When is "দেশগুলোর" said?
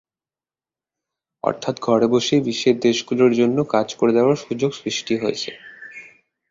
2.79-3.31